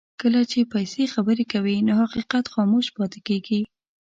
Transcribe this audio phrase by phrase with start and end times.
[0.21, 3.61] کله چې پیسې خبرې کوي نو حقیقت خاموش پاتې کېږي.